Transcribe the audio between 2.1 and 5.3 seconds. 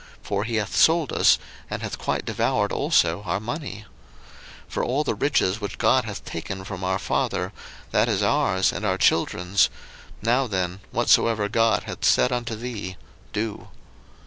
devoured also our money. 01:031:016 For all the